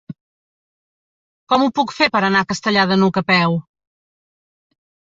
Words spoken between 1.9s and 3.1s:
fer per anar a Castellar de